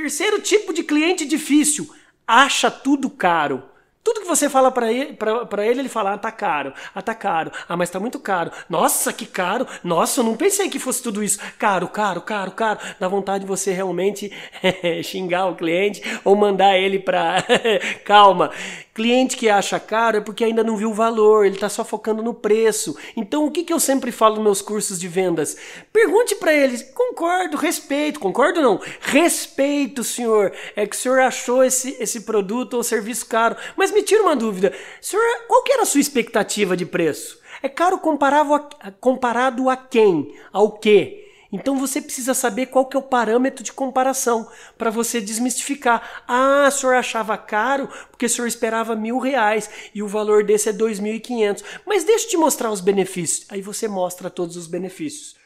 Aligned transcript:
Terceiro 0.00 0.40
tipo 0.40 0.72
de 0.72 0.84
cliente 0.84 1.24
difícil, 1.24 1.92
acha 2.24 2.70
tudo 2.70 3.10
caro. 3.10 3.64
Tudo 4.04 4.20
que 4.20 4.28
você 4.28 4.48
fala 4.48 4.70
para 4.70 4.92
ele, 4.92 5.14
pra, 5.14 5.66
ele, 5.66 5.80
ele 5.80 5.88
fala, 5.88 6.12
ah, 6.12 6.18
tá 6.18 6.30
caro, 6.30 6.72
ah, 6.94 7.02
tá 7.02 7.16
caro, 7.16 7.50
ah, 7.68 7.76
mas 7.76 7.90
tá 7.90 7.98
muito 7.98 8.20
caro. 8.20 8.52
Nossa, 8.68 9.12
que 9.12 9.26
caro, 9.26 9.66
nossa, 9.82 10.20
eu 10.20 10.24
não 10.24 10.36
pensei 10.36 10.70
que 10.70 10.78
fosse 10.78 11.02
tudo 11.02 11.20
isso. 11.20 11.40
Caro, 11.58 11.88
caro, 11.88 12.20
caro, 12.20 12.52
caro. 12.52 12.78
Dá 13.00 13.08
vontade 13.08 13.40
de 13.40 13.48
você 13.48 13.72
realmente 13.72 14.32
xingar 15.02 15.46
o 15.46 15.56
cliente 15.56 16.00
ou 16.24 16.36
mandar 16.36 16.78
ele 16.78 17.00
pra... 17.00 17.44
Calma. 18.06 18.52
Cliente 18.98 19.36
que 19.36 19.48
acha 19.48 19.78
caro 19.78 20.16
é 20.16 20.20
porque 20.20 20.42
ainda 20.42 20.64
não 20.64 20.76
viu 20.76 20.90
o 20.90 20.92
valor, 20.92 21.46
ele 21.46 21.56
tá 21.56 21.68
só 21.68 21.84
focando 21.84 22.20
no 22.20 22.34
preço. 22.34 22.96
Então, 23.16 23.46
o 23.46 23.50
que, 23.52 23.62
que 23.62 23.72
eu 23.72 23.78
sempre 23.78 24.10
falo 24.10 24.34
nos 24.34 24.42
meus 24.42 24.60
cursos 24.60 24.98
de 24.98 25.06
vendas? 25.06 25.56
Pergunte 25.92 26.34
para 26.34 26.52
ele, 26.52 26.76
concordo, 26.82 27.56
respeito, 27.56 28.18
concordo 28.18 28.60
não? 28.60 28.80
Respeito, 29.00 30.02
senhor. 30.02 30.52
É 30.74 30.84
que 30.84 30.96
o 30.96 30.98
senhor 30.98 31.20
achou 31.20 31.62
esse, 31.62 31.96
esse 32.00 32.22
produto 32.22 32.74
ou 32.74 32.82
serviço 32.82 33.26
caro, 33.26 33.54
mas 33.76 33.92
me 33.92 34.02
tira 34.02 34.20
uma 34.24 34.34
dúvida. 34.34 34.74
Senhor, 35.00 35.22
qual 35.46 35.62
que 35.62 35.70
era 35.70 35.82
a 35.82 35.86
sua 35.86 36.00
expectativa 36.00 36.76
de 36.76 36.84
preço? 36.84 37.40
É 37.62 37.68
caro 37.68 38.00
comparado 38.00 38.52
a, 38.52 38.90
comparado 38.98 39.70
a 39.70 39.76
quem? 39.76 40.34
Ao 40.52 40.72
quê? 40.72 41.27
Então 41.50 41.78
você 41.78 42.00
precisa 42.00 42.34
saber 42.34 42.66
qual 42.66 42.86
que 42.86 42.96
é 42.96 43.00
o 43.00 43.02
parâmetro 43.02 43.64
de 43.64 43.72
comparação 43.72 44.48
para 44.76 44.90
você 44.90 45.20
desmistificar. 45.20 46.22
Ah, 46.28 46.66
o 46.68 46.70
senhor 46.70 46.94
achava 46.94 47.36
caro 47.38 47.88
porque 48.10 48.26
o 48.26 48.28
senhor 48.28 48.46
esperava 48.46 48.94
mil 48.94 49.18
reais 49.18 49.70
e 49.94 50.02
o 50.02 50.08
valor 50.08 50.44
desse 50.44 50.68
é 50.68 50.72
dois 50.72 51.00
mil 51.00 51.14
e 51.14 51.20
quinhentos. 51.20 51.64
Mas 51.86 52.04
deixa 52.04 52.26
eu 52.26 52.30
te 52.30 52.36
mostrar 52.36 52.70
os 52.70 52.80
benefícios. 52.80 53.46
Aí 53.48 53.62
você 53.62 53.88
mostra 53.88 54.28
todos 54.28 54.56
os 54.56 54.66
benefícios. 54.66 55.36